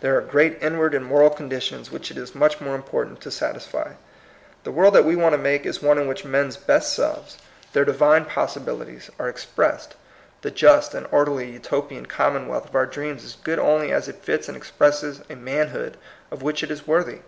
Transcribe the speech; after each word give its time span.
There 0.00 0.18
are 0.18 0.22
great 0.22 0.60
inward 0.60 0.92
and 0.92 1.04
moral 1.06 1.30
condi 1.30 1.62
tions 1.62 1.92
which 1.92 2.10
it 2.10 2.16
is 2.16 2.34
much 2.34 2.60
more 2.60 2.74
important 2.74 3.20
to 3.20 3.30
satisfy. 3.30 3.90
The 4.64 4.72
world 4.72 4.92
that 4.94 5.04
we 5.04 5.14
want 5.14 5.34
to 5.34 5.38
make 5.38 5.64
is 5.64 5.80
one 5.80 5.98
in 5.98 6.08
which 6.08 6.24
men's 6.24 6.56
best 6.56 6.92
selves, 6.92 7.38
their 7.74 7.84
divine 7.84 8.22
164 8.22 8.24
THE 8.24 8.30
COMING 8.34 8.64
PEOPLE. 8.64 8.98
possibilities, 8.98 9.10
are 9.20 9.28
expressed. 9.28 9.94
The 10.42 10.50
just 10.50 10.94
and 10.94 11.06
orderly 11.12 11.52
Utopian 11.52 12.06
commonwealth 12.06 12.68
of 12.68 12.74
our 12.74 12.86
dreams 12.86 13.22
is 13.22 13.36
good 13.44 13.60
only 13.60 13.92
as 13.92 14.08
it 14.08 14.16
fits 14.24 14.48
and 14.48 14.56
ex 14.56 14.68
presses 14.72 15.22
a 15.30 15.36
manhood 15.36 15.96
of 16.32 16.42
which 16.42 16.64
it 16.64 16.72
is 16.72 16.84
worthy. 16.88 17.20